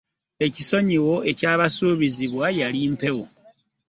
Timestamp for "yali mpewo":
2.59-3.25